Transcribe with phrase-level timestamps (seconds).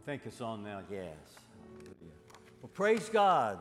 [0.00, 1.14] I think it's on now, yes.
[2.62, 3.58] Well, praise God.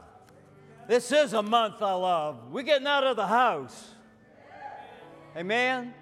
[0.88, 2.50] This is a month I love.
[2.50, 3.90] We're getting out of the house.
[5.36, 5.94] Amen.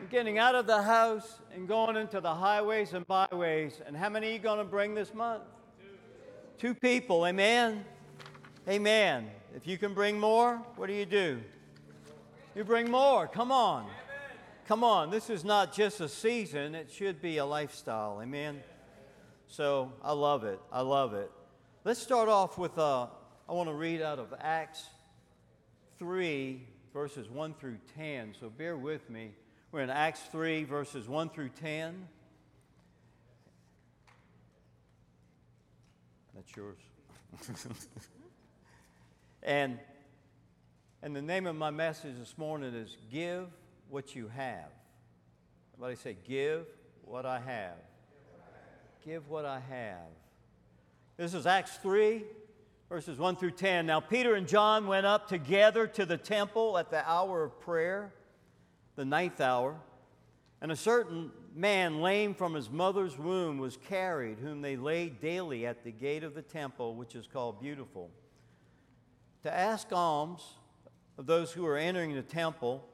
[0.00, 3.80] We're getting out of the house and going into the highways and byways.
[3.84, 5.42] And how many are you going to bring this month?
[6.56, 7.26] Two people.
[7.26, 7.84] Amen.
[8.68, 9.28] Amen.
[9.56, 11.40] If you can bring more, what do you do?
[12.54, 13.26] You bring more.
[13.26, 13.88] Come on.
[14.68, 15.10] Come on.
[15.10, 18.20] This is not just a season, it should be a lifestyle.
[18.22, 18.62] Amen.
[19.52, 20.58] So I love it.
[20.72, 21.30] I love it.
[21.84, 23.06] Let's start off with, uh,
[23.46, 24.82] I want to read out of Acts
[25.98, 28.34] 3, verses 1 through 10.
[28.40, 29.32] So bear with me.
[29.70, 32.08] We're in Acts 3, verses 1 through 10.
[36.34, 36.78] That's yours.
[39.42, 39.78] and,
[41.02, 43.48] and the name of my message this morning is Give
[43.90, 44.70] What You Have.
[45.74, 46.64] Everybody say, Give
[47.04, 47.91] What I Have.
[49.04, 50.10] Give what I have.
[51.16, 52.22] This is Acts 3,
[52.88, 53.84] verses 1 through 10.
[53.84, 58.12] Now, Peter and John went up together to the temple at the hour of prayer,
[58.94, 59.74] the ninth hour.
[60.60, 65.66] And a certain man, lame from his mother's womb, was carried, whom they laid daily
[65.66, 68.08] at the gate of the temple, which is called Beautiful,
[69.42, 70.42] to ask alms
[71.18, 72.84] of those who were entering the temple,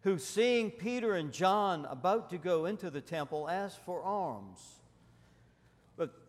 [0.00, 4.58] who, seeing Peter and John about to go into the temple, asked for alms.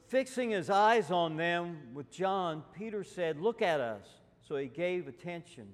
[0.08, 4.08] Fixing his eyes on them with John, Peter said, Look at us.
[4.48, 5.68] So he gave attention,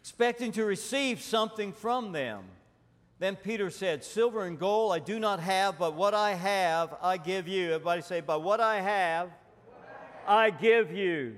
[0.00, 2.44] expecting to receive something from them.
[3.18, 7.18] Then Peter said, Silver and gold I do not have, but what I have I
[7.18, 7.72] give you.
[7.74, 9.30] Everybody say, But what I have
[10.26, 11.36] I give you.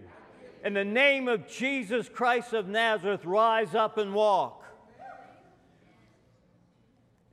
[0.65, 4.58] In the name of Jesus Christ of Nazareth, rise up and walk.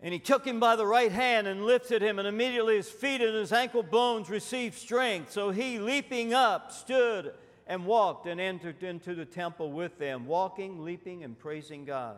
[0.05, 3.21] And he took him by the right hand and lifted him, and immediately his feet
[3.21, 5.31] and his ankle bones received strength.
[5.31, 7.33] So he, leaping up, stood
[7.65, 12.17] and walked and entered into the temple with them, walking, leaping, and praising God.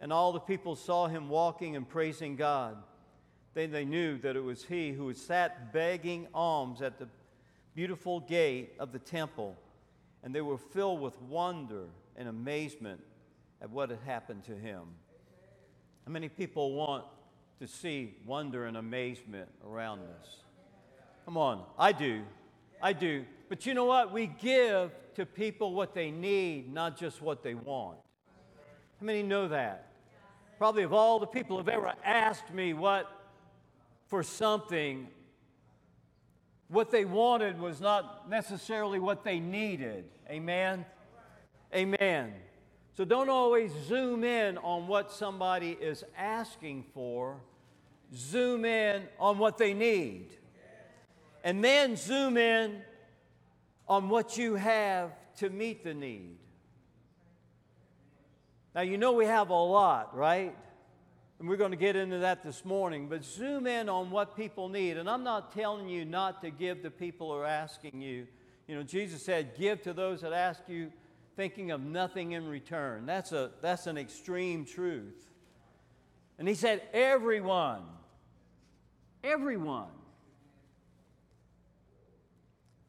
[0.00, 2.76] And all the people saw him walking and praising God.
[3.54, 7.06] Then they knew that it was he who had sat begging alms at the
[7.76, 9.56] beautiful gate of the temple.
[10.24, 11.84] And they were filled with wonder
[12.16, 13.02] and amazement
[13.62, 14.82] at what had happened to him.
[16.06, 17.04] How many people want
[17.58, 20.36] to see wonder and amazement around us?
[21.24, 22.22] Come on, I do.
[22.80, 23.24] I do.
[23.48, 24.12] But you know what?
[24.12, 27.98] We give to people what they need, not just what they want.
[29.00, 29.88] How many know that?
[30.58, 33.10] Probably of all the people who've ever asked me what
[34.06, 35.08] for something,
[36.68, 40.04] what they wanted was not necessarily what they needed.
[40.30, 40.84] Amen?
[41.74, 42.32] Amen.
[42.96, 47.36] So don't always zoom in on what somebody is asking for,
[48.14, 50.28] zoom in on what they need.
[51.44, 52.80] And then zoom in
[53.86, 56.38] on what you have to meet the need.
[58.74, 60.56] Now, you know we have a lot, right?
[61.38, 64.70] And we're going to get into that this morning, but zoom in on what people
[64.70, 64.96] need.
[64.96, 68.26] And I'm not telling you not to give to people who are asking you.
[68.66, 70.90] You know, Jesus said, Give to those that ask you
[71.36, 73.06] thinking of nothing in return.
[73.06, 75.30] That's, a, that's an extreme truth.
[76.38, 77.82] And he said, Everyone,
[79.22, 79.88] everyone.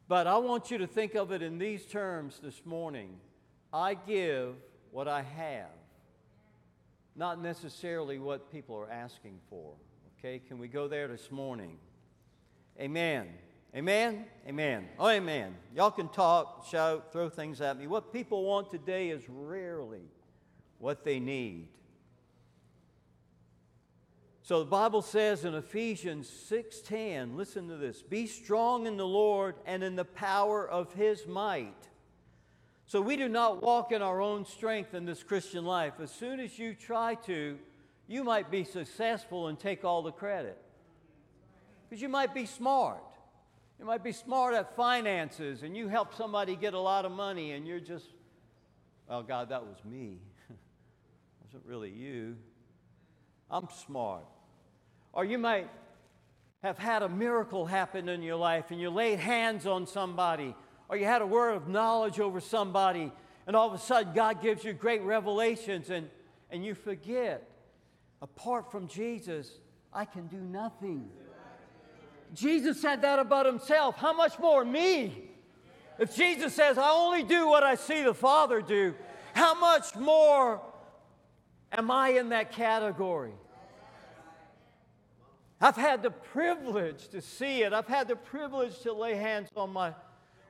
[0.08, 3.20] But I want you to think of it in these terms this morning
[3.70, 4.54] I give
[4.90, 5.66] what I have,
[7.14, 9.74] not necessarily what people are asking for.
[10.18, 11.76] Okay, can we go there this morning?
[12.80, 13.28] Amen.
[13.78, 14.24] Amen?
[14.48, 14.88] Amen.
[14.98, 15.54] Oh, amen.
[15.72, 17.86] Y'all can talk, shout, throw things at me.
[17.86, 20.02] What people want today is rarely
[20.80, 21.68] what they need.
[24.42, 29.54] So the Bible says in Ephesians 6:10, listen to this, be strong in the Lord
[29.64, 31.88] and in the power of his might.
[32.86, 36.00] So we do not walk in our own strength in this Christian life.
[36.00, 37.56] As soon as you try to,
[38.08, 40.58] you might be successful and take all the credit.
[41.88, 43.04] Because you might be smart.
[43.78, 47.52] You might be smart at finances and you help somebody get a lot of money
[47.52, 48.06] and you're just,
[49.08, 50.18] well, God, that was me.
[50.50, 50.56] it
[51.44, 52.36] wasn't really you.
[53.50, 54.24] I'm smart.
[55.12, 55.68] Or you might
[56.62, 60.56] have had a miracle happen in your life and you laid hands on somebody
[60.88, 63.12] or you had a word of knowledge over somebody
[63.46, 66.10] and all of a sudden God gives you great revelations and,
[66.50, 67.48] and you forget,
[68.20, 69.52] apart from Jesus,
[69.92, 71.08] I can do nothing.
[72.34, 73.96] Jesus said that about himself.
[73.96, 75.30] How much more me?
[75.98, 78.94] If Jesus says, I only do what I see the Father do,
[79.34, 80.60] how much more
[81.72, 83.32] am I in that category?
[85.60, 87.72] I've had the privilege to see it.
[87.72, 89.92] I've had the privilege to lay hands on my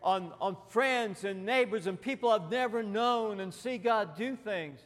[0.03, 4.81] on, on friends and neighbors and people I've never known and see God do things.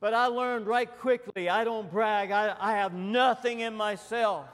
[0.00, 4.46] But I learned right quickly I don't brag, I, I have nothing in myself.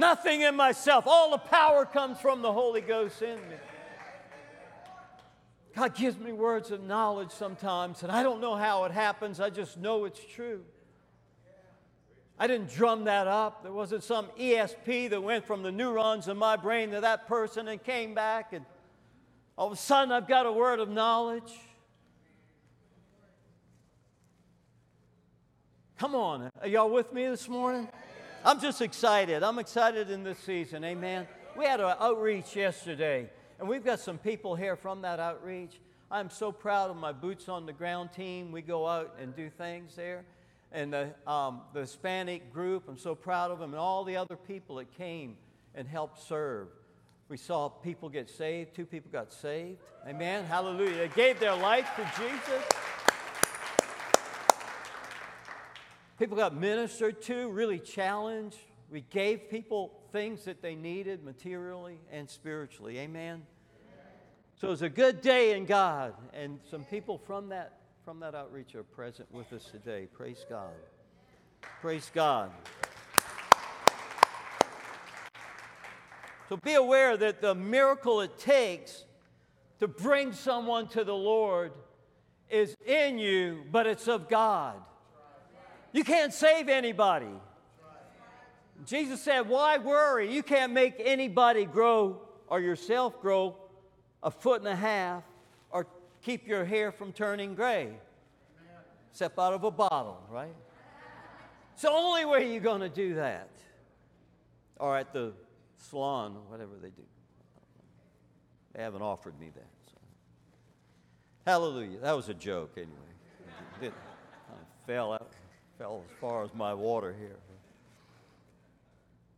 [0.00, 1.06] Nothing in myself.
[1.06, 3.56] All the power comes from the Holy Ghost in me.
[5.76, 9.40] God gives me words of knowledge sometimes, and I don't know how it happens.
[9.40, 10.62] I just know it's true.
[12.38, 13.62] I didn't drum that up.
[13.62, 17.68] There wasn't some ESP that went from the neurons in my brain to that person
[17.68, 18.64] and came back, and
[19.58, 21.52] all of a sudden I've got a word of knowledge.
[25.98, 27.86] Come on, are y'all with me this morning?
[28.42, 29.42] I'm just excited.
[29.42, 30.82] I'm excited in this season.
[30.82, 31.28] Amen.
[31.58, 33.28] We had an outreach yesterday,
[33.58, 35.78] and we've got some people here from that outreach.
[36.10, 38.50] I'm so proud of my boots on the ground team.
[38.50, 40.24] We go out and do things there.
[40.72, 44.36] And the, um, the Hispanic group, I'm so proud of them, and all the other
[44.36, 45.36] people that came
[45.74, 46.68] and helped serve.
[47.28, 48.74] We saw people get saved.
[48.74, 49.80] Two people got saved.
[50.08, 50.46] Amen.
[50.46, 50.96] Hallelujah.
[50.96, 52.64] They gave their life to Jesus.
[56.20, 58.58] People got ministered to, really challenged.
[58.90, 62.98] We gave people things that they needed materially and spiritually.
[62.98, 63.40] Amen.
[64.60, 68.34] So it was a good day in God, and some people from that from that
[68.34, 70.08] outreach are present with us today.
[70.12, 70.74] Praise God.
[71.80, 72.50] Praise God.
[76.50, 79.06] So be aware that the miracle it takes
[79.78, 81.72] to bring someone to the Lord
[82.50, 84.76] is in you, but it's of God.
[85.92, 87.30] You can't save anybody.
[88.86, 90.32] Jesus said, Why worry?
[90.32, 93.56] You can't make anybody grow or yourself grow
[94.22, 95.24] a foot and a half
[95.70, 95.86] or
[96.22, 97.92] keep your hair from turning gray.
[99.12, 100.54] Step out of a bottle, right?
[101.74, 103.50] It's the only way you're going to do that.
[104.78, 105.32] Or at the
[105.78, 107.02] salon, whatever they do.
[108.74, 109.66] They haven't offered me that.
[109.86, 109.98] So.
[111.46, 111.98] Hallelujah.
[111.98, 112.92] That was a joke, anyway.
[113.82, 113.92] It
[114.46, 115.32] kind of fell out
[115.80, 117.38] fell as far as my water here.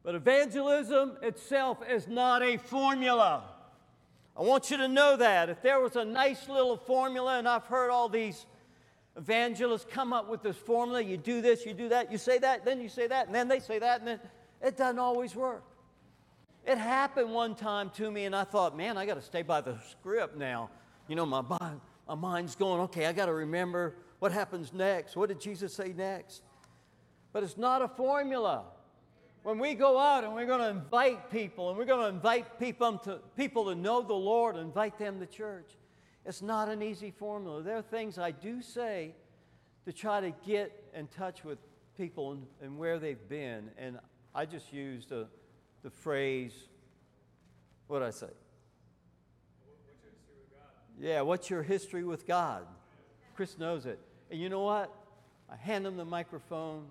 [0.03, 3.44] But evangelism itself is not a formula.
[4.37, 5.50] I want you to know that.
[5.50, 8.47] If there was a nice little formula, and I've heard all these
[9.17, 12.65] evangelists come up with this formula you do this, you do that, you say that,
[12.65, 14.21] then you say that, and then they say that, and then
[14.61, 15.62] it doesn't always work.
[16.67, 19.61] It happened one time to me, and I thought, man, I got to stay by
[19.61, 20.71] the script now.
[21.06, 21.43] You know, my,
[22.09, 25.16] my mind's going, okay, I got to remember what happens next?
[25.16, 26.44] What did Jesus say next?
[27.32, 28.66] But it's not a formula.
[29.42, 32.60] When we go out and we're going to invite people and we're going to invite
[32.60, 35.72] people to, people to know the Lord, invite them to church,
[36.24, 37.64] it's not an easy formula.
[37.64, 39.16] There are things I do say
[39.86, 41.58] to try to get in touch with
[41.96, 43.70] people and, and where they've been.
[43.76, 43.98] And
[44.36, 45.26] I just used the,
[45.82, 46.54] the phrase,
[47.88, 48.30] what did I say?
[51.00, 52.66] Yeah, what's your history with God?
[53.34, 53.98] Chris knows it.
[54.32, 54.90] And you know what?
[55.50, 56.87] I hand them the microphone.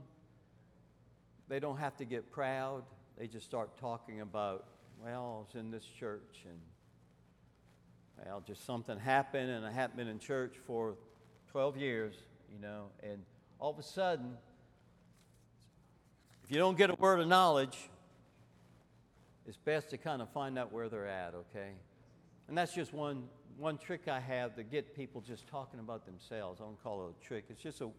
[1.49, 2.83] They don't have to get proud.
[3.17, 4.67] They just start talking about,
[5.03, 6.59] well, I was in this church and,
[8.23, 10.93] well, just something happened and I haven't been in church for
[11.51, 12.13] 12 years,
[12.53, 13.23] you know, and
[13.59, 14.37] all of a sudden,
[16.43, 17.89] if you don't get a word of knowledge,
[19.47, 21.71] it's best to kind of find out where they're at, okay?
[22.47, 23.23] And that's just one
[23.61, 26.59] one trick I have to get people just talking about themselves.
[26.59, 27.45] I don't call it a trick.
[27.49, 27.89] It's just a,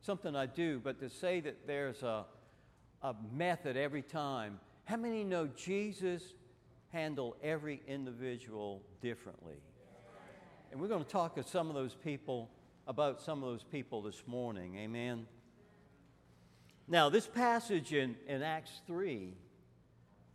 [0.00, 0.80] something I do.
[0.82, 2.24] But to say that there's a,
[3.02, 6.22] a method every time, how many know Jesus
[6.92, 9.56] handled every individual differently?
[10.70, 12.48] And we're going to talk to some of those people
[12.86, 14.76] about some of those people this morning.
[14.78, 15.26] Amen.
[16.86, 19.34] Now, this passage in, in Acts 3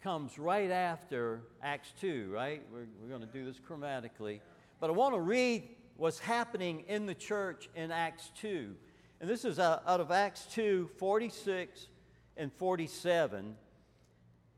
[0.04, 2.62] comes right after Acts 2, right?
[2.72, 4.42] We're, we're going to do this chromatically.
[4.80, 5.64] But I want to read
[5.98, 8.76] what's happening in the church in Acts 2.
[9.22, 11.88] And this is uh, out of Acts 2 46
[12.38, 13.56] and 47.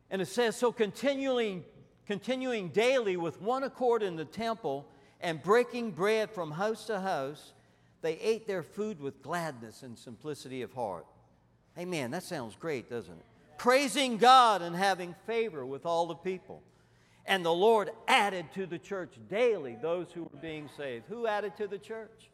[0.10, 1.64] And it says, So continuing,
[2.08, 4.88] continuing daily with one accord in the temple
[5.22, 7.54] and breaking bread from house to house,
[8.02, 11.06] they ate their food with gladness and simplicity of heart.
[11.78, 12.12] Amen.
[12.12, 13.26] That sounds great, doesn't it?
[13.58, 16.62] Praising God and having favor with all the people.
[17.28, 21.06] And the Lord added to the church daily those who were being saved.
[21.10, 22.30] Who added to the church?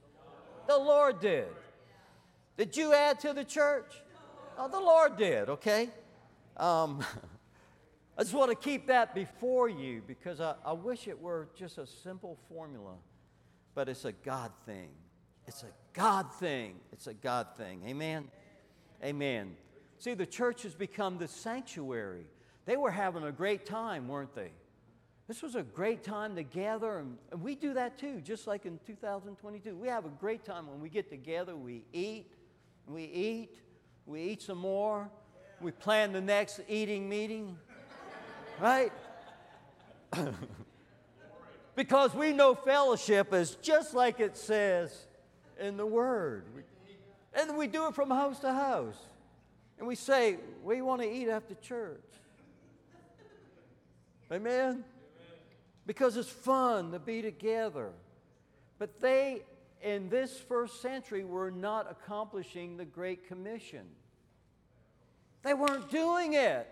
[0.68, 1.48] The Lord did.
[2.58, 3.94] Did you add to the church?
[4.58, 5.90] Oh, the Lord did, okay?
[6.58, 7.04] Um,
[8.18, 11.78] I just want to keep that before you because I, I wish it were just
[11.78, 12.96] a simple formula,
[13.74, 14.90] but it's a God thing.
[15.48, 16.76] It's a God thing.
[16.92, 17.82] It's a God thing.
[17.88, 18.28] Amen?
[19.04, 19.56] Amen.
[19.98, 22.26] See, the church has become the sanctuary.
[22.66, 24.52] They were having a great time, weren't they?
[25.32, 28.66] This was a great time to gather, and, and we do that too, just like
[28.66, 29.78] in 2022.
[29.78, 32.34] We have a great time when we get together, we eat,
[32.86, 33.56] we eat,
[34.06, 35.10] we eat some more,
[35.62, 37.58] we plan the next eating meeting,
[38.60, 38.92] right?
[41.78, 45.06] because we know fellowship is just like it says
[45.58, 46.44] in the Word.
[47.34, 48.98] And we do it from house to house.
[49.80, 52.04] And we say, We want to eat after church.
[54.30, 54.84] Amen?
[55.86, 57.92] Because it's fun to be together.
[58.78, 59.44] But they,
[59.82, 63.86] in this first century, were not accomplishing the Great Commission.
[65.44, 66.68] They weren't doing it,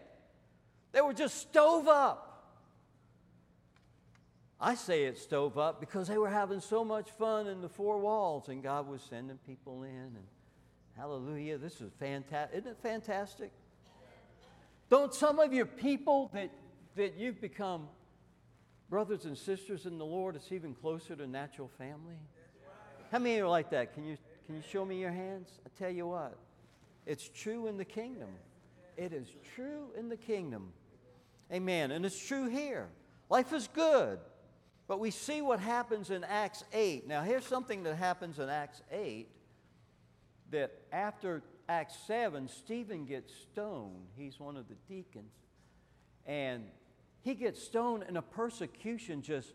[0.92, 2.26] they were just stove up.
[4.62, 7.98] I say it stove up because they were having so much fun in the four
[7.98, 9.90] walls, and God was sending people in.
[9.90, 10.26] And
[10.98, 12.58] hallelujah, this is fantastic.
[12.58, 13.52] Isn't it fantastic?
[14.90, 16.50] Don't some of your people that,
[16.96, 17.88] that you've become
[18.90, 22.18] brothers and sisters in the Lord, it's even closer to natural family?
[23.12, 23.94] How many are like that?
[23.94, 25.60] Can you, can you show me your hands?
[25.66, 26.38] I tell you what,
[27.06, 28.30] it's true in the kingdom.
[28.98, 30.74] It is true in the kingdom.
[31.52, 31.92] Amen.
[31.92, 32.90] And it's true here.
[33.30, 34.20] Life is good.
[34.88, 37.08] But we see what happens in Acts 8.
[37.08, 39.28] Now, here's something that happens in Acts 8
[40.52, 44.08] that after Acts 7, Stephen gets stoned.
[44.18, 45.32] He's one of the deacons.
[46.26, 46.64] And
[47.22, 49.54] he gets stoned, and a persecution just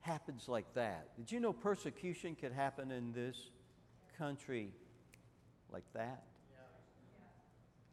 [0.00, 1.16] happens like that.
[1.16, 3.50] Did you know persecution could happen in this
[4.18, 4.70] country
[5.72, 6.22] like that?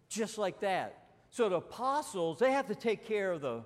[0.10, 1.04] Just like that.
[1.30, 3.64] So the apostles, they have to take care of the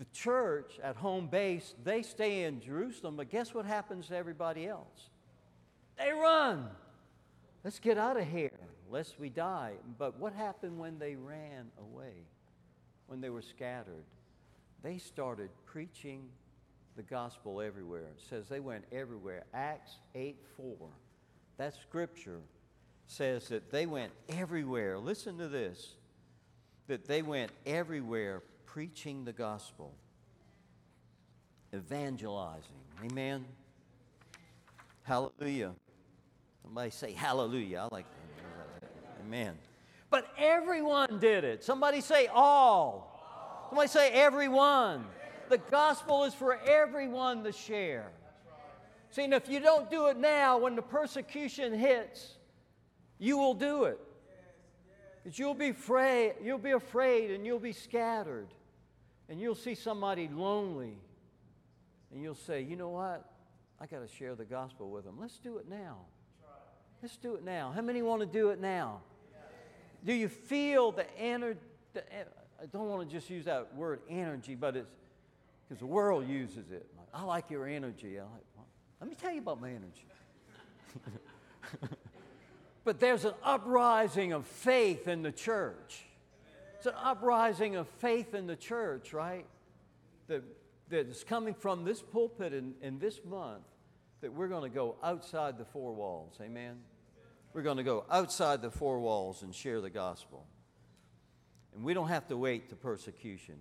[0.00, 4.66] the church at home base, they stay in Jerusalem, but guess what happens to everybody
[4.66, 5.10] else?
[5.98, 6.70] They run.
[7.62, 8.58] Let's get out of here,
[8.90, 9.74] lest we die.
[9.98, 12.14] But what happened when they ran away,
[13.08, 14.06] when they were scattered?
[14.82, 16.28] They started preaching
[16.96, 18.06] the gospel everywhere.
[18.16, 19.44] It says they went everywhere.
[19.54, 20.76] Acts 8 4.
[21.58, 22.40] That scripture
[23.06, 24.98] says that they went everywhere.
[24.98, 25.94] Listen to this
[26.86, 29.94] that they went everywhere preaching the gospel,
[31.72, 32.70] evangelizing.
[33.04, 33.44] Amen.
[35.02, 35.72] Hallelujah.
[36.62, 37.86] Somebody say hallelujah.
[37.90, 38.06] I like
[38.80, 38.90] that.
[39.24, 39.56] Amen.
[40.10, 41.62] But everyone did it.
[41.62, 43.09] Somebody say all.
[43.70, 45.06] Somebody say everyone.
[45.48, 48.10] The gospel is for everyone to share.
[49.10, 52.34] See, and if you don't do it now, when the persecution hits,
[53.20, 54.00] you will do it.
[55.22, 58.48] Because you'll be afraid, you'll be afraid and you'll be scattered
[59.28, 60.98] and you'll see somebody lonely
[62.12, 63.24] and you'll say, you know what?
[63.80, 65.16] I got to share the gospel with them.
[65.20, 65.98] Let's do it now.
[67.02, 67.70] Let's do it now.
[67.72, 69.02] How many want to do it now?
[70.04, 71.60] Do you feel the energy?
[72.62, 74.90] I don't want to just use that word energy, but it's
[75.66, 76.86] because the world uses it.
[77.14, 78.18] I like your energy.
[78.18, 78.66] I like, well,
[79.00, 80.06] let me tell you about my energy.
[82.84, 86.04] but there's an uprising of faith in the church.
[86.76, 89.46] It's an uprising of faith in the church, right?
[90.26, 90.42] That,
[90.90, 93.64] that is coming from this pulpit in, in this month
[94.20, 96.36] that we're going to go outside the four walls.
[96.42, 96.76] Amen?
[97.54, 100.46] We're going to go outside the four walls and share the gospel.
[101.74, 103.56] And we don't have to wait to persecution.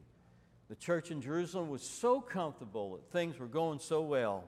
[0.69, 4.43] The church in Jerusalem was so comfortable that things were going so well,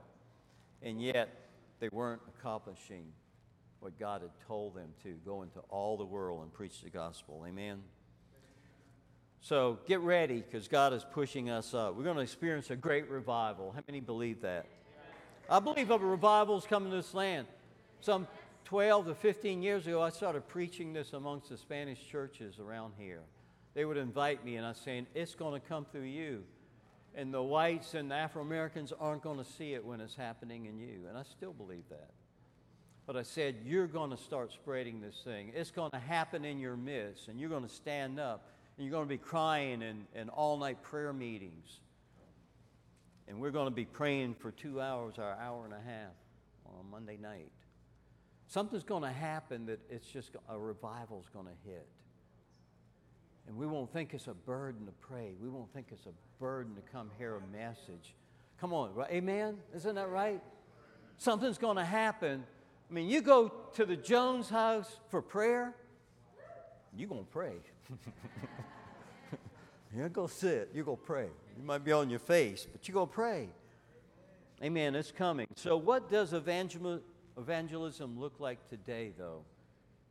[0.82, 1.30] and yet
[1.80, 3.06] they weren't accomplishing
[3.80, 7.44] what God had told them to go into all the world and preach the gospel.
[7.48, 7.82] Amen?
[9.42, 11.96] So get ready because God is pushing us up.
[11.96, 13.72] We're going to experience a great revival.
[13.72, 14.68] How many believe that?
[15.50, 17.48] I believe a revival is coming to this land.
[18.02, 18.28] Some
[18.66, 23.22] 12 to 15 years ago, I started preaching this amongst the Spanish churches around here.
[23.74, 26.44] They would invite me, and I was saying, It's going to come through you.
[27.14, 30.66] And the whites and the Afro Americans aren't going to see it when it's happening
[30.66, 31.02] in you.
[31.10, 32.12] And I still believe that.
[33.06, 35.52] But I said, You're going to start spreading this thing.
[35.56, 38.48] It's going to happen in your midst, and you're going to stand up
[38.78, 41.82] and you're going to be crying in, in all night prayer meetings.
[43.28, 46.14] And we're going to be praying for two hours or hour and a half
[46.66, 47.52] on a Monday night.
[48.48, 51.88] Something's going to happen that it's just a revival's going to hit.
[53.52, 55.34] And we won't think it's a burden to pray.
[55.42, 58.16] We won't think it's a burden to come hear a message.
[58.62, 59.12] Come on, right?
[59.12, 59.58] amen?
[59.76, 60.42] Isn't that right?
[61.18, 62.46] Something's going to happen.
[62.90, 65.76] I mean, you go to the Jones house for prayer,
[66.96, 67.56] you're going to pray.
[69.98, 71.28] you go sit, you go pray.
[71.58, 73.50] You might be on your face, but you're going to pray.
[74.64, 74.96] Amen.
[74.96, 75.48] It's coming.
[75.58, 77.02] So, what does evangelism
[78.18, 79.44] look like today, though?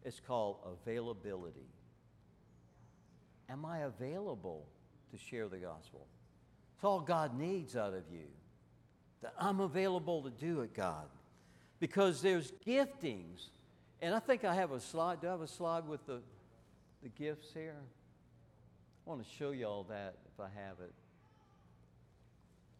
[0.05, 1.71] It's called availability.
[3.51, 4.67] Am I available
[5.13, 6.07] to share the gospel?
[6.75, 8.27] It's all God needs out of you.
[9.23, 11.07] That I'm available to do it, God.
[11.79, 13.49] Because there's giftings.
[14.01, 15.21] And I think I have a slide.
[15.21, 16.21] Do I have a slide with the,
[17.03, 17.77] the gifts here?
[19.07, 20.93] I want to show you all that if I have it.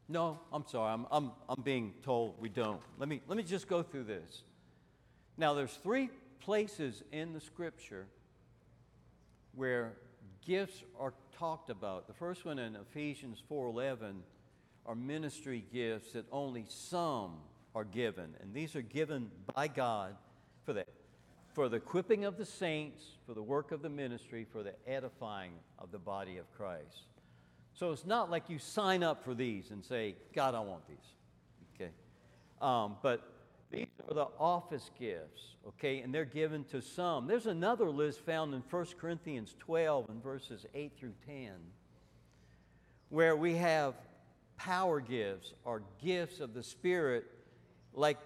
[0.09, 0.93] No, I'm sorry.
[0.93, 2.81] I'm, I'm, I'm being told we don't.
[2.99, 4.43] Let me, let me just go through this.
[5.37, 6.11] Now, there's three
[6.41, 8.07] places in the scripture
[9.55, 9.93] where
[10.47, 12.07] gifts are talked about.
[12.07, 14.23] The first one in Ephesians 4:11
[14.87, 17.39] are ministry gifts that only some
[17.75, 20.17] are given, and these are given by God
[20.65, 20.87] for the
[21.53, 25.53] for the equipping of the saints, for the work of the ministry, for the edifying
[25.79, 27.07] of the body of Christ.
[27.75, 30.97] So it's not like you sign up for these and say, God, I want these.
[31.75, 31.91] Okay.
[32.61, 33.40] Um, but
[33.71, 37.27] these are the office gifts, okay, and they're given to some.
[37.27, 41.53] There's another list found in 1 Corinthians 12 and verses 8 through 10,
[43.11, 43.95] where we have
[44.57, 47.25] power gifts or gifts of the Spirit,
[47.95, 48.19] like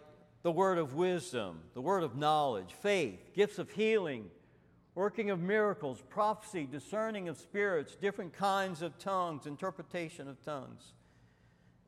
[0.43, 4.31] the word of wisdom, the word of knowledge, faith, gifts of healing,
[4.95, 10.93] working of miracles, prophecy, discerning of spirits, different kinds of tongues, interpretation of tongues.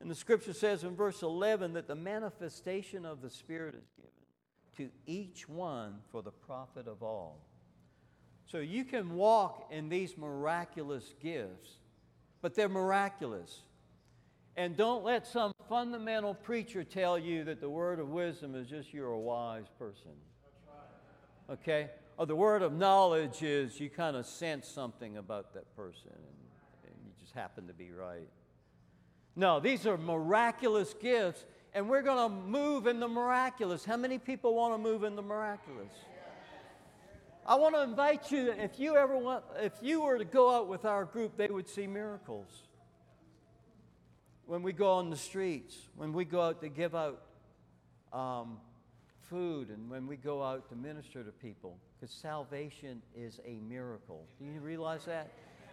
[0.01, 4.11] And the scripture says in verse 11 that the manifestation of the Spirit is given
[4.77, 7.41] to each one for the profit of all.
[8.45, 11.79] So you can walk in these miraculous gifts,
[12.43, 13.63] but they're miraculous.
[14.57, 18.93] And don't let some fundamental preacher tell you that the word of wisdom is just
[18.93, 20.13] you're a wise person.
[21.51, 21.91] Okay?
[22.19, 26.85] Or the word of knowledge is you kind of sense something about that person and,
[26.85, 28.29] and you just happen to be right.
[29.37, 31.45] No, these are miraculous gifts,
[31.75, 33.85] and we're going to move in the miraculous.
[33.85, 35.93] How many people want to move in the miraculous?
[37.47, 40.69] I want to invite you, if you ever want, if you were to go out
[40.69, 42.49] with our group, they would see miracles.
[44.47, 47.23] When we go on the streets, when we go out to give out
[48.13, 48.57] um,
[49.29, 54.25] food, and when we go out to minister to people, because salvation is a miracle.
[54.41, 55.31] Do you realize that?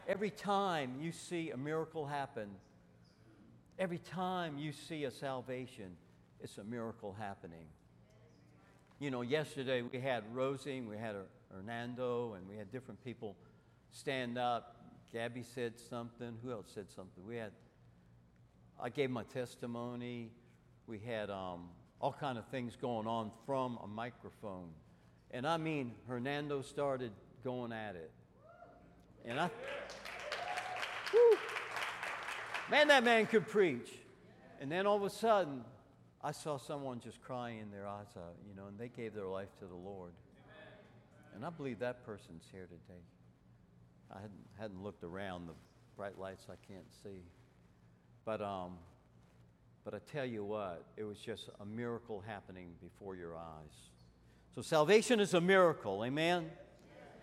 [0.07, 2.49] Every time you see a miracle happen,
[3.79, 5.95] Every time you see a salvation,
[6.39, 7.65] it's a miracle happening.
[8.99, 11.15] You know, yesterday we had Rosie, we had
[11.51, 13.35] Hernando, and we had different people
[13.91, 14.77] stand up.
[15.11, 16.37] Gabby said something.
[16.43, 17.25] Who else said something?
[17.27, 17.51] We had,
[18.79, 20.31] I gave my testimony.
[20.87, 24.69] We had um, all kind of things going on from a microphone.
[25.31, 27.11] And I mean, Hernando started
[27.43, 28.11] going at it.
[29.25, 29.49] And I,
[32.71, 33.89] Man, that man could preach.
[34.61, 35.63] And then all of a sudden,
[36.23, 39.27] I saw someone just crying in their eyes out, you know, and they gave their
[39.27, 40.13] life to the Lord.
[41.35, 43.01] And I believe that person's here today.
[44.11, 45.53] I hadn't, hadn't looked around, the
[45.97, 47.23] bright lights I can't see.
[48.23, 48.77] But, um,
[49.83, 53.91] but I tell you what, it was just a miracle happening before your eyes.
[54.55, 56.49] So salvation is a miracle, amen?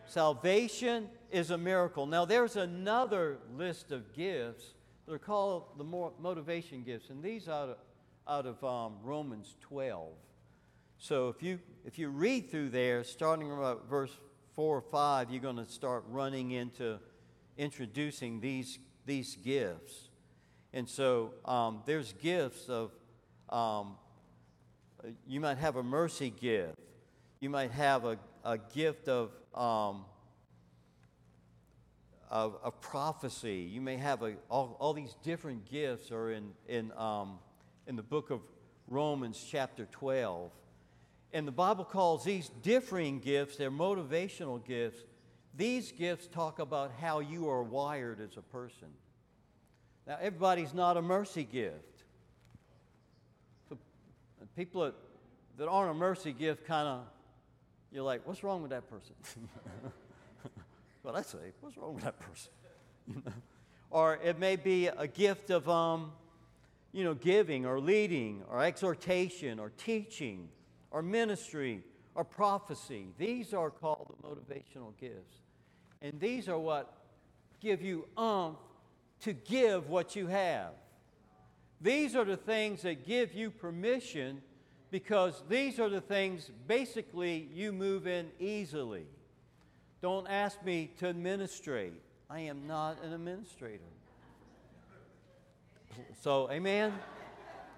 [0.06, 2.04] Salvation is a miracle.
[2.04, 4.74] Now, there's another list of gifts
[5.10, 7.76] they're called the more motivation gifts, and these out of,
[8.28, 10.12] out of um, Romans 12.
[10.98, 14.16] So if you if you read through there, starting about verse
[14.54, 17.00] four or five, you're going to start running into
[17.58, 20.10] introducing these these gifts.
[20.72, 22.92] And so um, there's gifts of
[23.48, 23.96] um,
[25.26, 26.78] you might have a mercy gift,
[27.40, 30.04] you might have a, a gift of um,
[32.30, 33.68] of, of prophecy.
[33.70, 37.38] You may have a, all, all these different gifts are in, in, um,
[37.86, 38.40] in the book of
[38.88, 40.52] Romans, chapter 12.
[41.32, 45.02] And the Bible calls these differing gifts, they're motivational gifts.
[45.56, 48.88] These gifts talk about how you are wired as a person.
[50.06, 52.04] Now, everybody's not a mercy gift.
[53.68, 53.76] So
[54.56, 54.94] people that,
[55.58, 57.00] that aren't a mercy gift kind of,
[57.92, 59.14] you're like, what's wrong with that person?
[61.02, 62.52] Well, I say, what's wrong with that person?
[63.90, 66.12] Or it may be a gift of, um,
[66.92, 70.48] you know, giving or leading or exhortation or teaching
[70.92, 71.82] or ministry
[72.14, 73.08] or prophecy.
[73.18, 75.38] These are called the motivational gifts.
[76.00, 76.94] And these are what
[77.60, 78.58] give you umph
[79.22, 80.72] to give what you have.
[81.80, 84.40] These are the things that give you permission
[84.90, 89.06] because these are the things basically you move in easily.
[90.02, 91.92] Don't ask me to administrate.
[92.28, 93.82] I am not an administrator.
[96.22, 96.94] So, amen?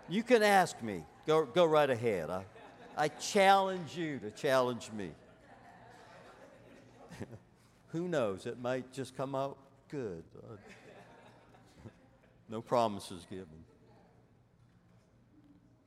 [0.09, 1.05] You can ask me.
[1.27, 2.31] Go, go right ahead.
[2.31, 2.45] I,
[2.97, 5.11] I challenge you to challenge me.
[7.89, 8.47] Who knows?
[8.47, 9.59] It might just come out
[9.89, 10.23] good.
[12.49, 13.47] no promises given.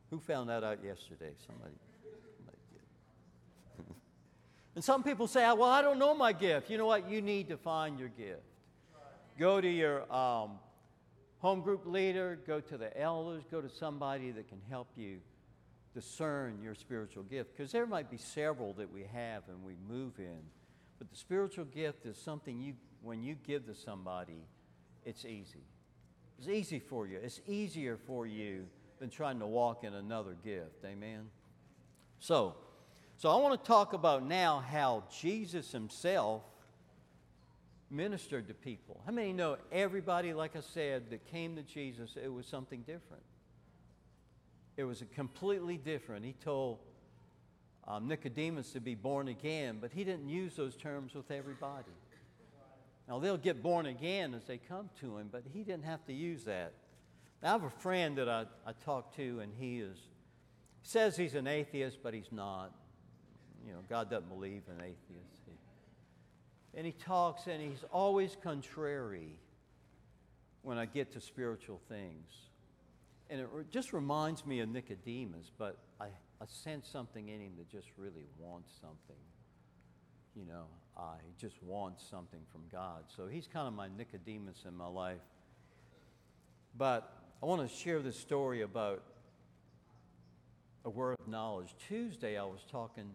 [0.09, 1.31] Who found that out yesterday?
[1.45, 1.75] Somebody.
[4.75, 6.69] And some people say, well, I don't know my gift.
[6.69, 7.09] You know what?
[7.09, 8.41] You need to find your gift.
[9.39, 10.51] Go to your um,
[11.39, 15.19] home group leader, go to the elders, go to somebody that can help you
[15.93, 17.55] discern your spiritual gift.
[17.55, 20.39] Because there might be several that we have and we move in.
[20.99, 24.43] But the spiritual gift is something you, when you give to somebody,
[25.05, 25.63] it's easy.
[26.37, 27.19] It's easy for you.
[27.23, 28.65] It's easier for you
[28.99, 30.83] than trying to walk in another gift.
[30.83, 31.29] Amen?
[32.19, 32.55] So,
[33.17, 36.43] so I want to talk about now how Jesus himself
[37.89, 39.01] ministered to people.
[39.05, 43.23] How many know everybody, like I said, that came to Jesus, it was something different?
[44.77, 46.25] It was a completely different.
[46.25, 46.79] He told
[47.87, 51.91] um, Nicodemus to be born again, but he didn't use those terms with everybody.
[53.07, 56.13] Now, they'll get born again as they come to him, but he didn't have to
[56.13, 56.73] use that.
[57.41, 59.97] Now, I have a friend that I, I talk to, and he is
[60.85, 62.71] says he's an atheist, but he's not.
[63.65, 65.41] You know, God doesn't believe in atheists.
[65.45, 65.53] He,
[66.77, 69.37] and he talks, and he's always contrary
[70.61, 72.31] when I get to spiritual things.
[73.29, 77.53] And it re- just reminds me of Nicodemus, but I, I sense something in him
[77.57, 79.21] that just really wants something.
[80.35, 80.65] You know,
[81.25, 83.03] he just wants something from God.
[83.15, 85.21] So he's kind of my Nicodemus in my life.
[86.77, 89.01] But I want to share this story about
[90.83, 91.73] a word of knowledge.
[91.87, 93.11] Tuesday, I was talking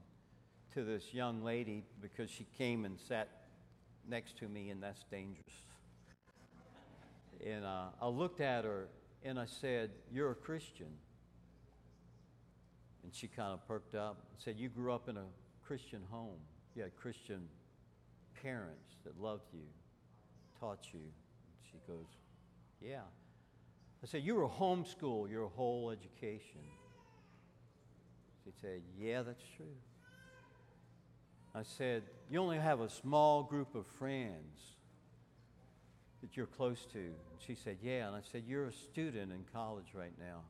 [0.74, 3.28] to this young lady because she came and sat
[4.08, 5.46] next to me, and that's dangerous.
[7.44, 8.88] And uh, I looked at her
[9.24, 10.88] and I said, You're a Christian.
[13.02, 15.24] And she kind of perked up and said, You grew up in a
[15.66, 16.38] Christian home.
[16.74, 17.48] You had Christian
[18.42, 19.66] parents that loved you,
[20.58, 21.00] taught you.
[21.70, 22.06] She goes,
[22.80, 23.00] Yeah.
[24.02, 26.60] I said, You were homeschooled your whole education.
[28.44, 29.66] She said, Yeah, that's true.
[31.54, 34.60] I said, You only have a small group of friends
[36.20, 36.98] that you're close to?
[36.98, 38.06] And she said, Yeah.
[38.06, 40.42] And I said, You're a student in college right now.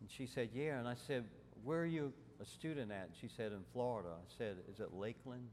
[0.00, 0.78] And she said, Yeah.
[0.78, 1.24] And I said,
[1.64, 3.08] Where are you a student at?
[3.08, 4.10] And she said, In Florida.
[4.12, 5.48] I said, Is it Lakeland?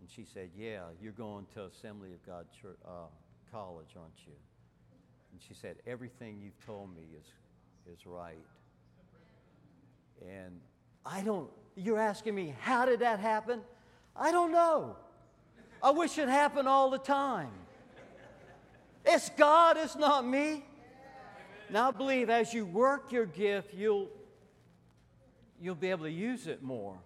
[0.00, 3.06] And she said, Yeah, you're going to Assembly of God Church, uh,
[3.52, 4.32] College, aren't you?
[5.32, 7.26] And she said, Everything you've told me is,
[7.92, 8.44] is right.
[10.20, 10.60] And
[11.04, 13.60] I don't, you're asking me, how did that happen?
[14.14, 14.96] I don't know.
[15.82, 17.50] I wish it happened all the time.
[19.04, 20.64] It's God, it's not me.
[21.70, 24.08] Now I believe as you work your gift, you'll,
[25.60, 26.98] you'll be able to use it more.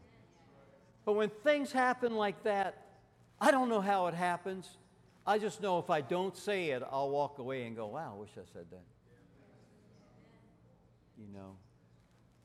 [1.04, 2.82] But when things happen like that,
[3.40, 4.68] I don't know how it happens.
[5.26, 8.20] I just know if I don't say it, I'll walk away and go, wow, I
[8.20, 8.82] wish I said that.
[11.18, 11.56] You know.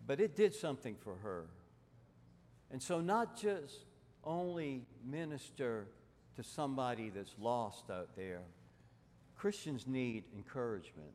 [0.09, 1.45] But it did something for her.
[2.71, 3.85] And so, not just
[4.23, 5.85] only minister
[6.35, 8.41] to somebody that's lost out there,
[9.37, 11.11] Christians need encouragement.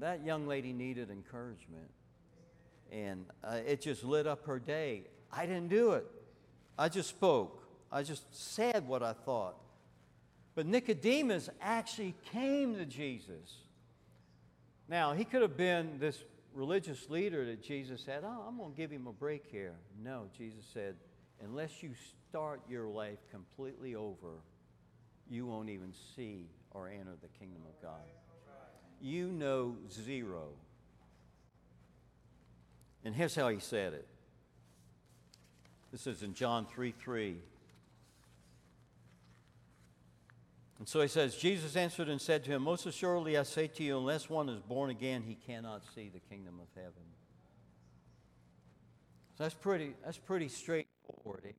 [0.00, 1.88] That young lady needed encouragement.
[2.90, 5.04] And uh, it just lit up her day.
[5.30, 6.06] I didn't do it.
[6.76, 7.62] I just spoke.
[7.92, 9.54] I just said what I thought.
[10.56, 13.58] But Nicodemus actually came to Jesus.
[14.88, 18.76] Now, he could have been this religious leader that Jesus said, Oh, I'm going to
[18.76, 19.74] give him a break here.
[20.02, 20.96] No, Jesus said,
[21.42, 21.90] unless you
[22.28, 24.38] start your life completely over
[25.32, 28.02] you won't even see or enter the kingdom of God.
[29.00, 30.48] You know zero.
[33.04, 34.06] And here's how he said it.
[35.90, 37.36] This is in John 3 3.
[40.82, 43.84] And so he says, Jesus answered and said to him, Most assuredly I say to
[43.84, 47.04] you, unless one is born again, he cannot see the kingdom of heaven.
[49.38, 51.42] So that's pretty, that's pretty straightforward.
[51.44, 51.54] Amen.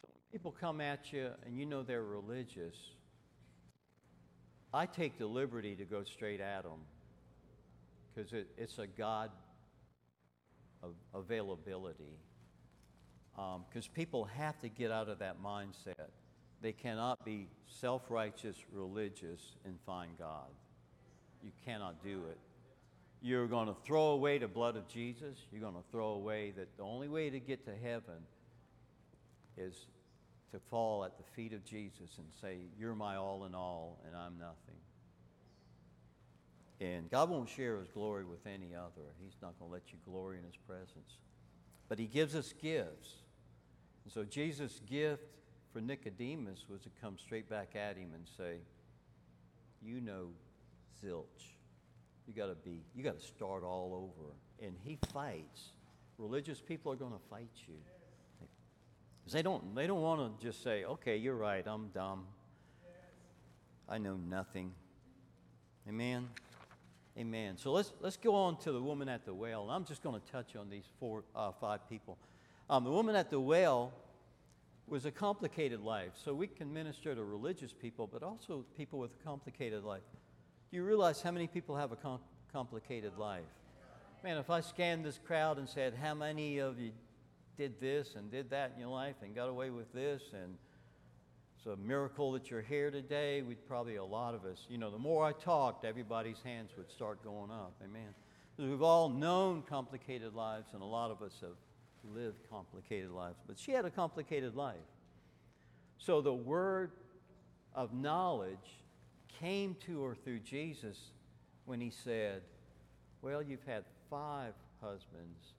[0.00, 2.76] So when people come at you and you know they're religious.
[4.72, 6.84] I take the liberty to go straight at them
[8.14, 9.32] because it, it's a God
[10.84, 12.20] of availability.
[13.34, 16.10] Because um, people have to get out of that mindset.
[16.62, 20.48] They cannot be self righteous, religious, and find God.
[21.42, 22.38] You cannot do it.
[23.22, 25.38] You're going to throw away the blood of Jesus.
[25.50, 28.24] You're going to throw away that the only way to get to heaven
[29.56, 29.86] is
[30.52, 34.16] to fall at the feet of Jesus and say, You're my all in all, and
[34.16, 34.76] I'm nothing.
[36.80, 39.06] And God won't share his glory with any other.
[39.18, 41.18] He's not going to let you glory in his presence.
[41.88, 43.14] But he gives us gifts.
[44.04, 45.24] And so Jesus' gift
[45.76, 48.60] for Nicodemus was to come straight back at him and say,
[49.82, 50.28] You know,
[51.04, 51.52] zilch.
[52.26, 54.32] You got to be, you got to start all over.
[54.66, 55.72] And he fights.
[56.16, 57.74] Religious people are going to fight you.
[59.30, 62.24] They don't, they don't want to just say, okay, you're right, I'm dumb.
[63.86, 64.72] I know nothing.
[65.86, 66.26] Amen.
[67.18, 67.58] Amen.
[67.58, 69.68] So let's, let's go on to the woman at the well.
[69.68, 72.16] I'm just going to touch on these four, uh, five people.
[72.70, 73.92] Um, the woman at the well
[74.88, 76.12] was a complicated life.
[76.14, 80.02] So we can minister to religious people, but also people with a complicated life.
[80.70, 82.20] Do you realize how many people have a com-
[82.52, 83.44] complicated life?
[84.22, 86.92] Man, if I scanned this crowd and said, How many of you
[87.56, 90.56] did this and did that in your life and got away with this and
[91.56, 93.42] it's a miracle that you're here today.
[93.42, 96.90] We'd probably, a lot of us, you know, the more I talked, everybody's hands would
[96.90, 97.74] start going up.
[97.82, 98.14] Amen.
[98.58, 101.56] We've all known complicated lives, and a lot of us have
[102.14, 103.36] lived complicated lives.
[103.46, 104.76] But she had a complicated life.
[105.98, 106.92] So the word
[107.74, 108.80] of knowledge
[109.40, 110.98] came to her through Jesus
[111.64, 112.42] when he said,
[113.22, 115.54] Well, you've had five husbands,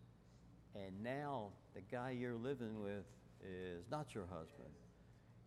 [0.75, 3.05] and now the guy you're living with
[3.43, 4.69] is not your husband.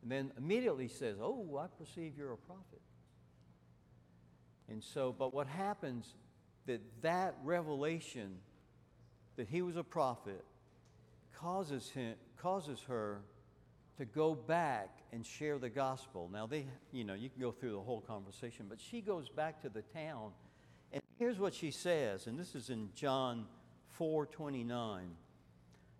[0.02, 2.80] And then immediately says, Oh, I perceive you're a prophet.
[4.68, 6.14] And so, but what happens
[6.66, 8.36] that that revelation
[9.36, 10.44] that he was a prophet
[11.40, 13.20] causes him causes her
[13.98, 16.30] to go back and share the gospel.
[16.32, 19.60] Now they, you know, you can go through the whole conversation, but she goes back
[19.62, 20.32] to the town
[20.92, 23.46] and here's what she says, and this is in John
[23.98, 25.08] 4:29.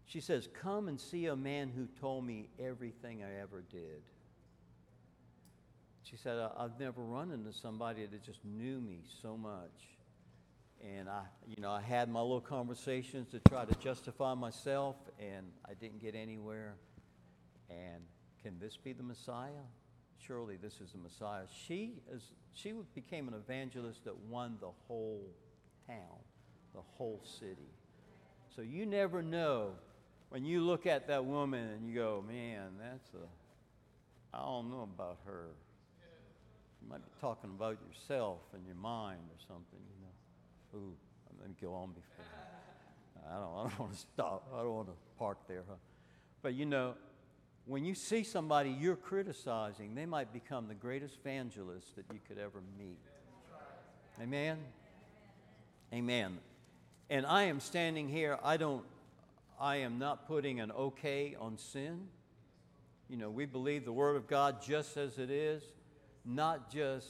[0.07, 4.03] She says, Come and see a man who told me everything I ever did.
[6.03, 9.70] She said, I've never run into somebody that just knew me so much.
[10.82, 15.46] And I, you know, I had my little conversations to try to justify myself, and
[15.68, 16.76] I didn't get anywhere.
[17.68, 18.02] And
[18.42, 19.66] can this be the Messiah?
[20.18, 21.44] Surely this is the Messiah.
[21.66, 25.26] She is she became an evangelist that won the whole
[25.86, 26.18] town,
[26.74, 27.70] the whole city.
[28.54, 29.72] So you never know
[30.30, 34.88] when you look at that woman and you go, man, that's a, I don't know
[34.94, 35.48] about her.
[36.82, 39.80] You might be talking about yourself and your mind or something.
[40.74, 40.94] Ooh,
[41.38, 42.24] let me go on before.
[43.28, 44.48] I don't, I don't want to stop.
[44.54, 45.76] I don't want to park there, huh?
[46.42, 46.94] But you know,
[47.66, 52.38] when you see somebody you're criticizing, they might become the greatest evangelist that you could
[52.38, 52.98] ever meet.
[54.20, 54.59] Amen?
[55.92, 56.38] Amen.
[57.09, 58.85] And I am standing here, I don't
[59.61, 62.09] I am not putting an okay on sin.
[63.11, 65.62] You know, we believe the Word of God just as it is,
[66.24, 67.06] not just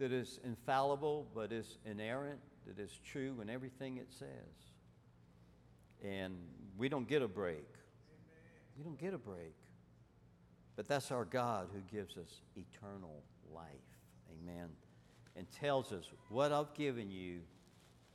[0.00, 4.28] that it's infallible, but it's inerrant, that it's true in everything it says.
[6.04, 6.36] And
[6.76, 7.66] we don't get a break.
[8.76, 9.54] We don't get a break.
[10.76, 13.64] But that's our God who gives us eternal life.
[14.30, 14.68] Amen.
[15.36, 17.40] And tells us, what I've given you,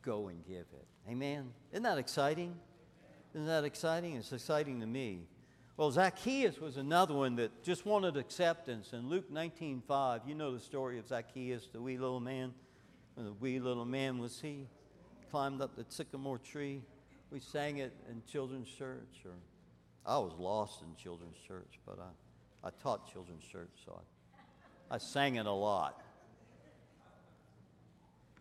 [0.02, 0.88] go and give it.
[1.10, 1.52] Amen.
[1.72, 2.56] Isn't that exciting?
[3.34, 4.16] Isn't that exciting?
[4.16, 5.28] It's exciting to me.
[5.78, 8.94] Well, Zacchaeus was another one that just wanted acceptance.
[8.94, 12.54] In Luke 19:5, you know the story of Zacchaeus, the wee little man.
[13.22, 14.66] When the wee little man was he
[15.30, 16.82] climbed up the sycamore tree.
[17.30, 19.34] We sang it in children's church, or
[20.08, 24.02] I was lost in children's church, but I, I taught children's church, so
[24.90, 26.02] I, I sang it a lot.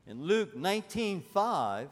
[0.07, 1.89] In Luke 19:5,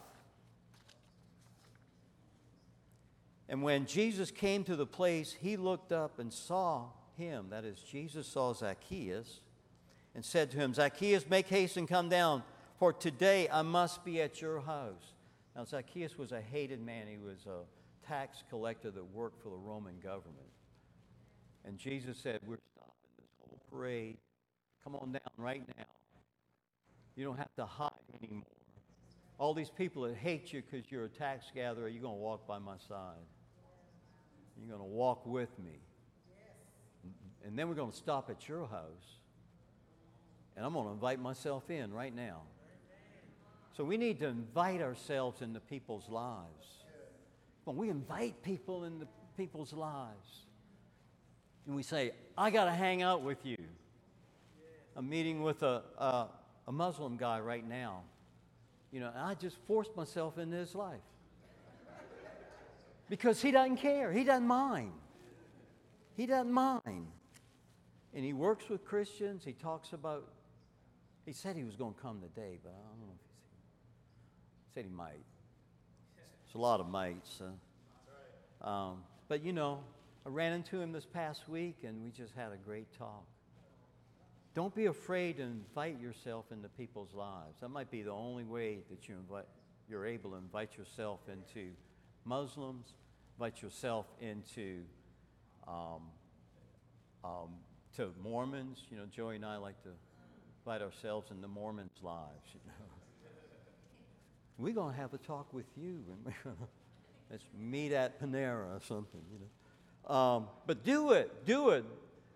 [3.50, 6.86] And when Jesus came to the place, he looked up and saw
[7.18, 7.48] him.
[7.50, 9.40] That is, Jesus saw Zacchaeus
[10.14, 12.42] and said to him, Zacchaeus, make haste and come down,
[12.78, 15.14] for today I must be at your house.
[15.56, 17.06] Now, Zacchaeus was a hated man.
[17.08, 17.64] He was a
[18.06, 20.52] tax collector that worked for the Roman government.
[21.64, 24.16] And Jesus said, We're stopping this whole parade.
[24.84, 25.84] Come on down right now.
[27.16, 27.90] You don't have to hide
[28.22, 28.44] anymore.
[29.38, 32.46] All these people that hate you because you're a tax gatherer, you're going to walk
[32.46, 33.26] by my side.
[34.56, 35.80] You're going to walk with me.
[37.44, 39.18] And then we're going to stop at your house.
[40.56, 42.42] And I'm going to invite myself in right now.
[43.78, 46.66] So we need to invite ourselves into people's lives.
[47.62, 50.46] When we invite people into people's lives,
[51.64, 53.56] and we say, I got to hang out with you.
[54.96, 56.26] I'm meeting with a, a,
[56.66, 58.02] a Muslim guy right now.
[58.90, 60.98] You know, I just forced myself into his life
[63.08, 64.12] because he doesn't care.
[64.12, 64.90] He doesn't mind.
[66.16, 67.06] He doesn't mind.
[68.12, 69.44] And he works with Christians.
[69.44, 70.26] He talks about,
[71.24, 73.17] he said he was going to come today, but I don't know
[74.78, 75.24] said he might.
[76.46, 77.40] It's a lot of mites.
[78.62, 79.80] Uh, um, but you know,
[80.24, 83.24] I ran into him this past week and we just had a great talk.
[84.54, 87.56] Don't be afraid to invite yourself into people's lives.
[87.60, 89.46] That might be the only way that you invite,
[89.88, 91.70] you're able to invite yourself into
[92.24, 92.86] Muslims,
[93.36, 94.82] invite yourself into
[95.66, 96.02] um,
[97.24, 97.50] um,
[97.96, 98.84] to Mormons.
[98.92, 99.90] You know, Joey and I like to
[100.64, 102.46] invite ourselves into Mormons' lives.
[102.54, 102.77] You know.
[104.58, 106.02] We're going to have a talk with you.
[107.30, 110.14] Let's meet at Panera or something, you know.
[110.14, 111.84] Um, but do it, do it.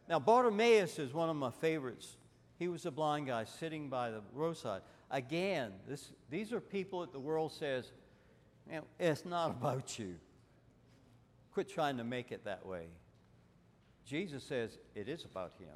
[0.09, 2.17] Now, Bartimaeus is one of my favorites.
[2.59, 4.83] He was a blind guy sitting by the roadside.
[5.11, 7.91] Again, this, these are people that the world says,
[8.69, 10.15] Man, it's not about you.
[11.53, 12.87] Quit trying to make it that way.
[14.07, 15.75] Jesus says it is about him.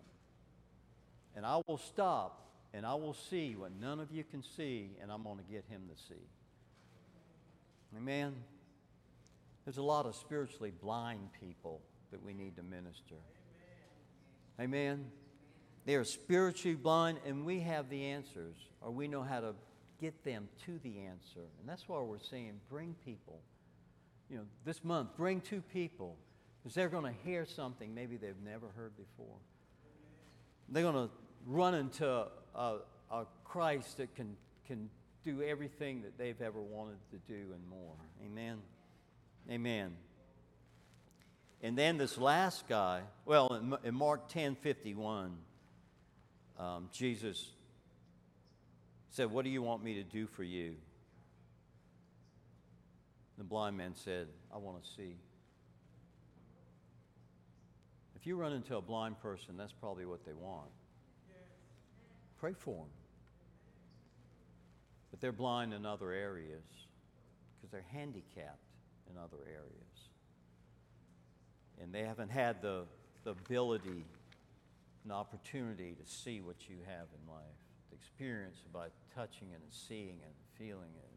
[1.34, 2.45] And I will stop
[2.76, 5.64] and I will see what none of you can see, and I'm going to get
[5.70, 6.20] him to see.
[7.96, 8.34] Amen.
[9.64, 13.14] There's a lot of spiritually blind people that we need to minister.
[14.60, 15.06] Amen.
[15.86, 19.54] They are spiritually blind, and we have the answers, or we know how to
[19.98, 21.46] get them to the answer.
[21.58, 23.40] And that's why we're saying bring people.
[24.28, 26.18] You know, this month, bring two people,
[26.62, 29.38] because they're going to hear something maybe they've never heard before.
[30.68, 31.10] They're going to
[31.46, 32.76] run into a,
[33.10, 34.88] a Christ that can, can
[35.24, 37.94] do everything that they've ever wanted to do and more.
[38.24, 38.58] Amen.
[39.50, 39.92] Amen.
[41.62, 45.36] And then this last guy, well, in, in Mark 10 51,
[46.58, 47.50] um, Jesus
[49.10, 50.74] said, What do you want me to do for you?
[53.38, 55.16] The blind man said, I want to see.
[58.14, 60.70] If you run into a blind person, that's probably what they want.
[62.38, 62.90] Pray for them.
[65.10, 66.64] But they're blind in other areas
[67.56, 68.60] because they're handicapped
[69.10, 70.10] in other areas.
[71.80, 72.84] And they haven't had the,
[73.24, 74.04] the ability
[75.04, 77.44] and opportunity to see what you have in life,
[77.90, 81.10] to experience by touching and seeing and feeling it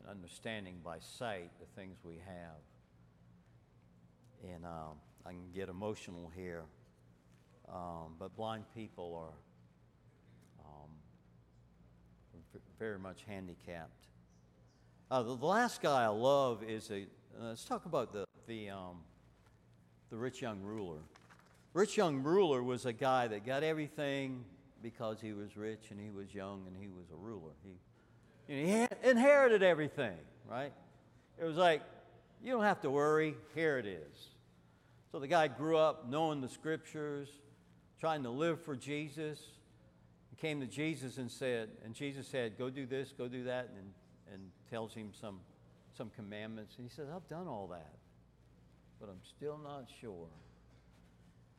[0.00, 2.60] and, and understanding by sight the things we have.
[4.52, 6.64] And um, I can get emotional here,
[7.72, 9.34] um, but blind people are
[12.78, 14.06] very much handicapped.
[15.10, 17.02] Uh, the, last guy I love is a.
[17.38, 18.98] Uh, let's talk about the the um,
[20.10, 21.00] the rich young ruler.
[21.74, 24.44] Rich young ruler was a guy that got everything
[24.82, 27.52] because he was rich and he was young and he was a ruler.
[27.62, 30.18] He, you know, he inherited everything,
[30.50, 30.72] right?
[31.38, 31.82] It was like,
[32.42, 34.28] you don't have to worry, here it is.
[35.10, 37.28] So the guy grew up knowing the scriptures,
[38.00, 39.40] trying to live for Jesus,
[40.42, 43.92] came to Jesus and said, and Jesus said, Go do this, go do that, and,
[44.34, 45.38] and tells him some,
[45.96, 46.74] some commandments.
[46.76, 47.94] And he says, I've done all that,
[49.00, 50.26] but I'm still not sure.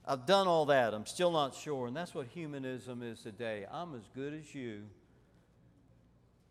[0.06, 1.88] I've done all that, I'm still not sure.
[1.88, 3.66] And that's what humanism is today.
[3.72, 4.82] I'm as good as you,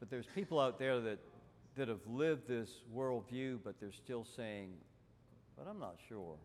[0.01, 1.19] but there's people out there that,
[1.77, 4.71] that have lived this worldview, but they're still saying,
[5.59, 6.37] But I'm not sure.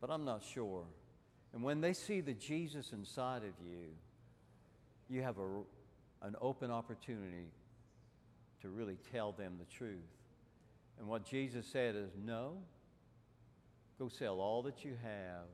[0.00, 0.82] But I'm not sure.
[1.52, 3.88] And when they see the Jesus inside of you,
[5.08, 7.50] you have a, an open opportunity
[8.62, 9.98] to really tell them the truth.
[10.98, 12.58] And what Jesus said is no,
[13.98, 15.46] go sell all that you have,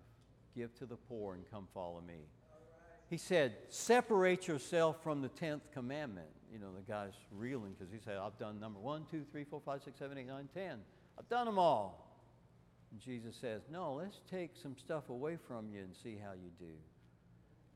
[0.54, 2.26] give to the poor, and come follow me.
[3.08, 6.26] He said, separate yourself from the 10th commandment.
[6.52, 9.60] You know, the guy's reeling because he said, I've done number one, two, three, four,
[9.64, 10.78] five, six, seven, eight, nine, ten.
[11.18, 12.05] I've done them all.
[12.96, 16.48] And Jesus says, No, let's take some stuff away from you and see how you
[16.58, 16.72] do.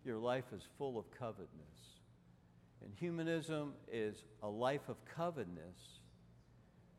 [0.02, 2.00] Your life is full of covetousness.
[2.82, 5.98] And humanism is a life of covetousness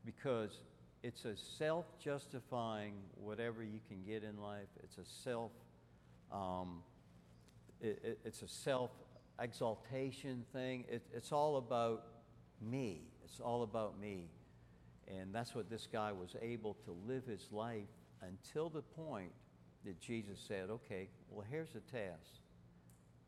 [0.05, 0.59] because
[1.01, 4.69] it's a self justifying whatever you can get in life.
[4.83, 5.51] It's a self,
[6.31, 6.83] um,
[7.81, 8.91] it, it, it's a self
[9.39, 10.85] exaltation thing.
[10.87, 12.03] It, it's all about
[12.61, 13.01] me.
[13.25, 14.29] It's all about me.
[15.07, 17.87] And that's what this guy was able to live his life
[18.21, 19.31] until the point
[19.85, 22.41] that Jesus said, okay, well, here's the task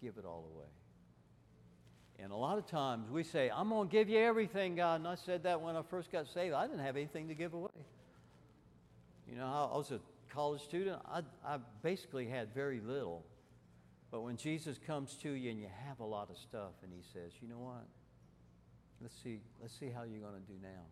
[0.02, 0.68] give it all away.
[2.20, 5.00] And a lot of times we say, I'm going to give you everything, God.
[5.00, 6.54] And I said that when I first got saved.
[6.54, 7.70] I didn't have anything to give away.
[9.30, 10.00] You know, I was a
[10.34, 13.24] college student, I, I basically had very little.
[14.12, 17.02] But when Jesus comes to you and you have a lot of stuff, and he
[17.14, 17.86] says, you know what?
[19.02, 20.86] Let's see, let's see how you're going to do now.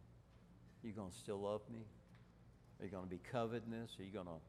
[0.84, 1.82] You going to still love me?
[2.82, 3.92] Are you going to be covetous?
[4.00, 4.42] Are you going to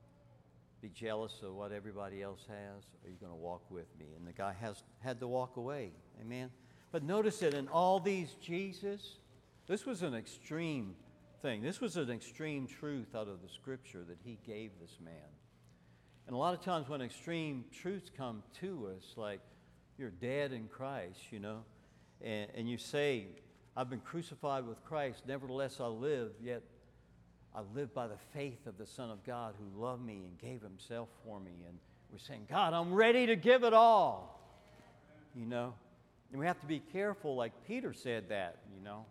[0.81, 2.83] be jealous of what everybody else has?
[3.05, 4.07] Are you going to walk with me?
[4.17, 5.93] And the guy has had to walk away.
[6.19, 6.51] Amen.
[6.93, 9.19] But notice that in all these Jesus,
[9.67, 10.95] this was an extreme
[11.43, 11.61] thing.
[11.61, 15.15] This was an extreme truth out of the scripture that he gave this man.
[16.27, 19.41] And a lot of times when extreme truths come to us, like
[19.99, 21.65] you're dead in Christ, you know,
[22.23, 23.27] and, and you say,
[23.77, 26.63] I've been crucified with Christ, nevertheless I live, yet
[27.55, 30.63] I live by the faith of the Son of God who loved me and gave
[30.63, 31.53] himself for me.
[31.69, 31.79] And
[32.11, 34.41] we're saying, God, I'm ready to give it all.
[35.35, 35.75] You know?
[36.31, 39.05] And we have to be careful, like Peter said that, you know.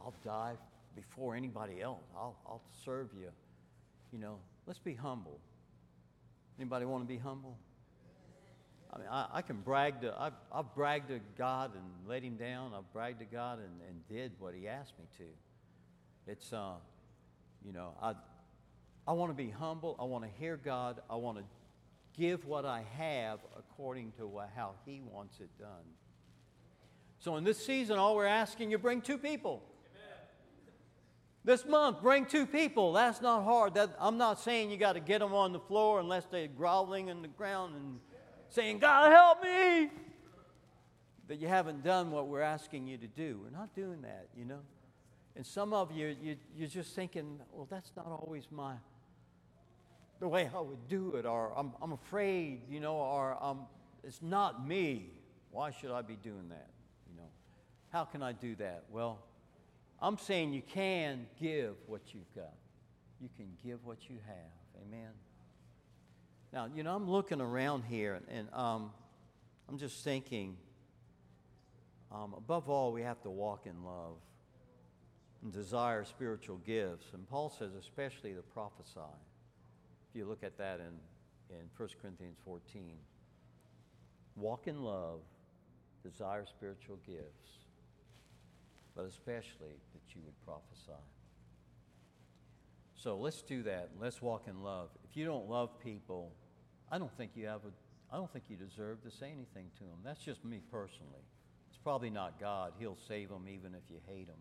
[0.00, 0.54] I'll die
[0.94, 2.04] before anybody else.
[2.16, 3.30] I'll, I'll serve you.
[4.12, 5.40] You know, let's be humble.
[6.58, 7.56] Anybody want to be humble?
[8.92, 12.36] I mean, I, I can brag to, I've, I've bragged to God and let him
[12.36, 12.72] down.
[12.76, 15.24] I've bragged to God and, and did what he asked me to.
[16.30, 16.74] It's, uh,
[17.64, 18.14] you know, I,
[19.04, 19.96] I want to be humble.
[19.98, 21.00] I want to hear God.
[21.10, 21.44] I want to
[22.16, 25.68] give what I have according to how He wants it done.
[27.18, 29.64] So in this season, all we're asking you bring two people.
[31.42, 32.92] This month, bring two people.
[32.92, 33.74] That's not hard.
[33.74, 37.08] That, I'm not saying you got to get them on the floor unless they're groveling
[37.08, 37.98] in the ground and
[38.50, 39.90] saying, God, help me.
[41.26, 43.40] But you haven't done what we're asking you to do.
[43.42, 44.60] We're not doing that, you know.
[45.36, 48.74] And some of you, you you're just thinking, well, that's not always my
[50.20, 53.62] the way I would do it, or I'm, I'm afraid, you know, or um,
[54.04, 55.10] it's not me.
[55.50, 56.68] Why should I be doing that?
[57.10, 57.28] You know,
[57.90, 58.84] how can I do that?
[58.90, 59.18] Well,
[60.00, 62.52] I'm saying you can give what you've got.
[63.18, 64.82] You can give what you have.
[64.86, 65.10] Amen.
[66.52, 68.90] Now, you know, I'm looking around here, and um,
[69.68, 70.56] I'm just thinking.
[72.12, 74.16] Um, above all, we have to walk in love
[75.42, 77.06] and desire spiritual gifts.
[77.14, 79.00] And Paul says, especially to prophesy.
[80.10, 82.96] If you look at that in, in 1 Corinthians 14,
[84.36, 85.20] walk in love,
[86.02, 87.50] desire spiritual gifts,
[88.96, 91.00] but especially that you would prophesy.
[92.94, 93.90] So let's do that.
[93.98, 94.90] Let's walk in love.
[95.08, 96.32] If you don't love people,
[96.92, 97.70] I don't think you have a
[98.12, 99.98] I don't think you deserve to say anything to them.
[100.04, 101.22] That's just me personally.
[101.68, 102.72] It's probably not God.
[102.78, 104.36] He'll save them even if you hate them.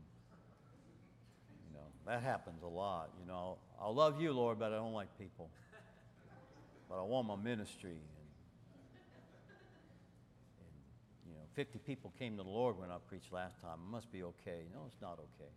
[1.80, 3.10] Know, that happens a lot.
[3.20, 5.50] You know, I'll love you, Lord, but I don't like people.
[6.90, 7.92] But I want my ministry.
[7.92, 8.00] And,
[10.60, 10.74] and,
[11.28, 13.80] you know, 50 people came to the Lord when I preached last time.
[13.88, 14.64] It must be okay.
[14.74, 15.52] No, it's not okay.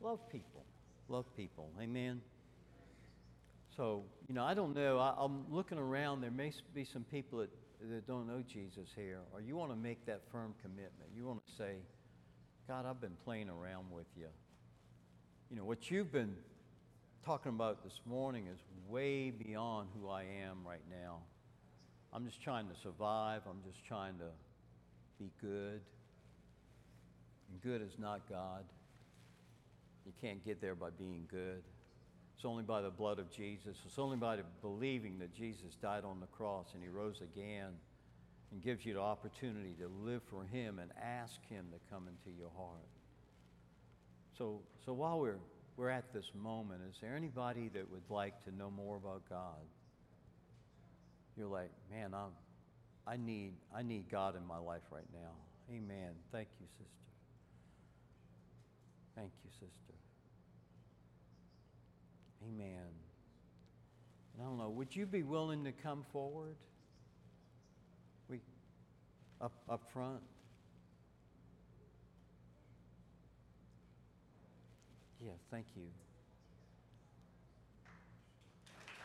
[0.00, 0.64] Love people.
[1.08, 1.70] Love people.
[1.80, 2.20] Amen.
[3.76, 4.98] So, you know, I don't know.
[4.98, 6.22] I, am looking around.
[6.22, 7.50] There may be some people that,
[7.90, 11.10] that don't know Jesus here, or you want to make that firm commitment.
[11.14, 11.76] You want to say,
[12.66, 14.26] God, I've been playing around with you.
[15.50, 16.34] You know, what you've been
[17.24, 21.20] talking about this morning is way beyond who I am right now.
[22.12, 23.40] I'm just trying to survive.
[23.48, 24.28] I'm just trying to
[25.18, 25.80] be good.
[27.50, 28.62] And good is not God.
[30.04, 31.62] You can't get there by being good.
[32.36, 33.78] It's only by the blood of Jesus.
[33.86, 37.72] It's only by believing that Jesus died on the cross and he rose again
[38.52, 42.38] and gives you the opportunity to live for him and ask him to come into
[42.38, 42.97] your heart.
[44.38, 45.38] So, so while we're
[45.78, 49.62] we're at this moment, is there anybody that would like to know more about God?
[51.36, 52.32] You're like, man, I'm,
[53.06, 55.30] I need, I need God in my life right now.
[55.70, 56.10] Amen.
[56.32, 56.84] Thank you, sister.
[59.14, 59.94] Thank you, sister.
[62.44, 62.90] Amen.
[64.34, 66.56] And I don't know, would you be willing to come forward?
[68.28, 68.40] We
[69.40, 70.22] up up front?
[75.24, 75.82] Yeah, thank you.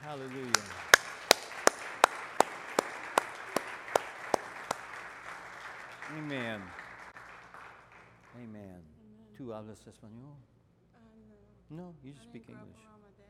[0.01, 0.51] Hallelujah.
[6.17, 6.61] Amen.
[8.35, 8.81] Amen.
[9.37, 10.35] ¿Tú hablas español?
[10.93, 10.99] Uh,
[11.69, 11.83] no.
[11.83, 12.85] No, you just I speak didn't grow up English.
[12.85, 13.29] around my dad.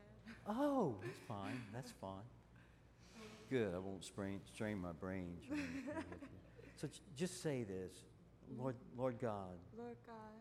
[0.62, 1.62] Oh, that's fine.
[1.72, 2.26] That's fine.
[3.50, 3.74] Good.
[3.74, 5.38] I won't strain, strain my brain.
[6.76, 7.92] so j- just say this,
[8.58, 10.34] Lord, Lord God, Lord God,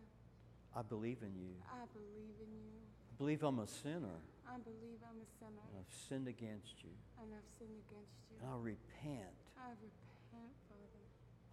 [0.74, 1.53] I believe in you.
[1.69, 2.74] I believe in you.
[2.82, 4.17] I believe I'm a sinner.
[4.49, 6.91] I believe I'm a sinner And I've sinned against you.
[7.21, 8.41] and I've sinned against you.
[8.41, 9.38] And I repent.
[9.55, 11.03] I repent, Father.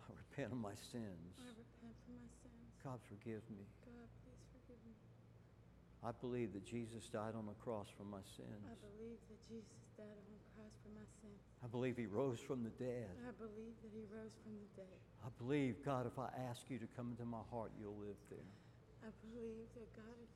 [0.08, 1.36] I repent of my sins.
[1.36, 2.68] I repent for my sins.
[2.80, 3.68] God, forgive me.
[3.84, 4.96] God, please forgive me.
[6.00, 8.64] I believe that Jesus died on the cross for my sins.
[8.64, 11.36] I believe that Jesus died on the cross for my sins.
[11.60, 13.12] I believe he rose from the dead.
[13.20, 14.96] I believe that he rose from the dead.
[15.20, 18.48] I believe, God, if I ask you to come into my heart, you'll live there.
[19.02, 20.28] I believe that God is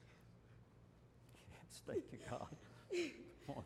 [1.50, 2.56] Yes, thank you, God.
[3.46, 3.64] Come on.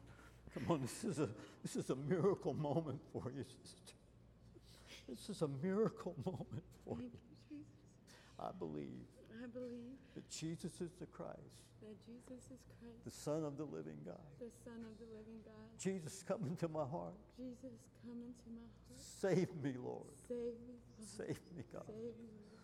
[0.55, 1.29] Come on, this is a
[1.63, 3.95] this is a miracle moment for you, sister.
[5.09, 7.19] This is a miracle moment for Thank you.
[7.51, 8.41] you, Jesus.
[8.41, 9.07] I believe.
[9.43, 13.65] I believe that Jesus is the Christ, that Jesus is Christ, the Son of the
[13.65, 14.19] living God.
[14.41, 15.69] the Son of the living God.
[15.79, 17.15] Jesus, come into my heart.
[17.37, 18.99] Jesus, come into my heart.
[19.21, 20.11] Save me, Lord.
[20.27, 21.09] Save me, Lord.
[21.17, 21.87] Save me, God.
[21.87, 22.58] Save me, Lord.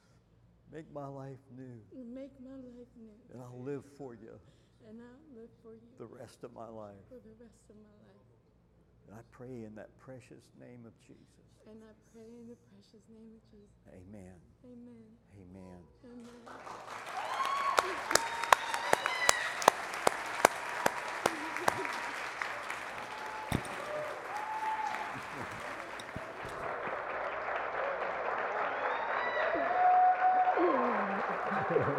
[0.75, 3.14] Make my life new, And Make my life new.
[3.33, 4.35] and I'll live for you
[4.91, 6.99] And I'll live for you the rest of my life.
[7.09, 8.27] for the rest of my life.
[9.07, 11.47] And I pray in that precious name of Jesus.
[11.70, 13.87] And I pray in the precious name of Jesus.
[13.87, 14.35] Amen.
[14.66, 15.07] Amen.
[15.39, 15.79] Amen.
[16.11, 16.43] Amen.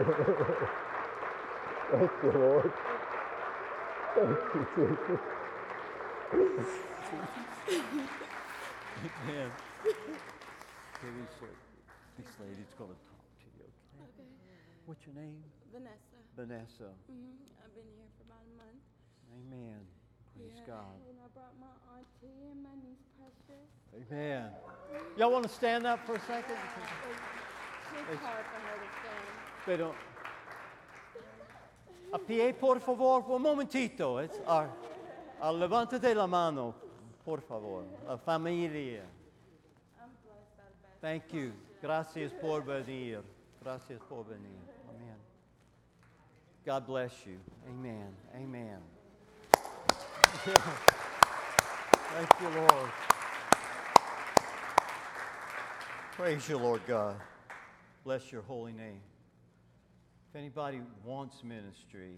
[0.05, 0.21] Thank
[2.21, 2.71] you, Lord.
[4.13, 5.21] Thank you, Jesus.
[9.01, 9.49] Amen.
[11.01, 11.49] Teresa,
[12.21, 14.21] this lady's going to talk to you, okay?
[14.21, 14.29] Okay.
[14.85, 15.41] What's your name?
[15.73, 16.21] Vanessa.
[16.37, 16.93] Vanessa.
[17.09, 18.85] hmm I've been here for about a month.
[19.41, 19.81] Amen.
[20.37, 20.69] Praise yeah.
[20.69, 21.01] God.
[21.09, 24.11] And I brought my auntie and my niece Precious.
[24.11, 24.53] Amen.
[25.17, 26.57] Y'all want to stand up for a second?
[28.11, 29.44] It's hard for her to stand.
[29.65, 29.95] Don't.
[32.13, 34.19] A pie, por favor, un momentito.
[34.23, 34.69] It's our,
[35.41, 36.75] uh, levántate la mano,
[37.25, 37.83] por favor.
[38.07, 39.01] La familia.
[41.01, 41.51] Thank you.
[41.81, 43.21] Gracias por venir.
[43.63, 44.61] Gracias por venir.
[44.87, 45.15] Amen.
[46.63, 47.39] God bless you.
[47.67, 48.15] Amen.
[48.35, 48.79] Amen.
[52.13, 52.91] Thank you, Lord.
[56.11, 57.15] Praise you, Lord God.
[58.03, 59.01] Bless your holy name.
[60.35, 62.15] If anybody wants ministry,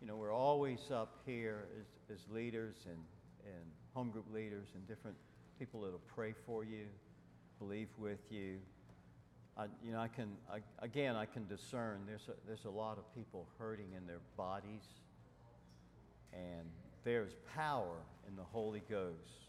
[0.00, 2.98] you know, we're always up here as, as leaders and,
[3.46, 5.16] and home group leaders and different
[5.56, 6.86] people that'll pray for you,
[7.60, 8.56] believe with you.
[9.56, 12.98] I, you know, I can, I, again, I can discern there's a, there's a lot
[12.98, 14.82] of people hurting in their bodies,
[16.32, 16.68] and
[17.04, 17.98] there's power
[18.28, 19.46] in the Holy Ghost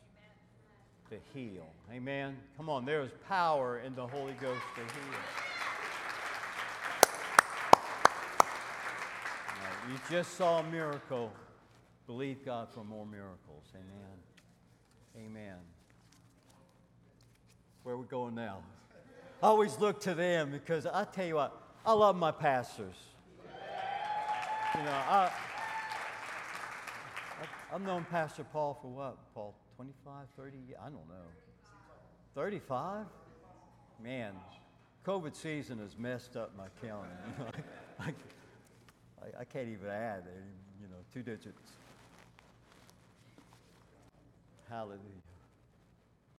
[1.09, 1.65] to heal.
[1.91, 2.37] Amen.
[2.55, 5.19] Come on, there is power in the Holy Ghost to heal.
[9.65, 11.31] Now, You just saw a miracle.
[12.07, 13.63] Believe God for more miracles.
[13.73, 15.27] Amen.
[15.27, 15.57] Amen.
[17.83, 18.63] Where are we going now?
[19.43, 22.95] I always look to them because I tell you what, I love my pastors.
[24.75, 25.31] You know, I,
[27.71, 29.53] I've known Pastor Paul for what, Paul?
[29.75, 30.57] 25, 30?
[30.79, 31.27] I don't know.
[32.33, 33.05] 35?
[34.01, 34.33] Man,
[35.05, 37.15] COVID season has messed up my calendar.
[39.21, 40.23] I, I, can't even add,
[40.81, 41.61] you know, two digits.
[44.69, 45.24] Hallelujah.